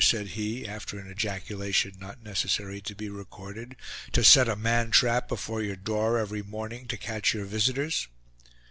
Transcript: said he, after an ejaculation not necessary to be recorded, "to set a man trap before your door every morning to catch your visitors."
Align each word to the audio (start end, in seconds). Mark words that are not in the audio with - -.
said 0.03 0.29
he, 0.29 0.67
after 0.67 0.97
an 0.97 1.07
ejaculation 1.11 1.95
not 1.99 2.23
necessary 2.23 2.81
to 2.81 2.95
be 2.95 3.07
recorded, 3.07 3.75
"to 4.11 4.23
set 4.23 4.49
a 4.49 4.55
man 4.55 4.89
trap 4.89 5.27
before 5.27 5.61
your 5.61 5.75
door 5.75 6.17
every 6.17 6.41
morning 6.41 6.87
to 6.87 6.97
catch 6.97 7.35
your 7.35 7.45
visitors." 7.45 8.07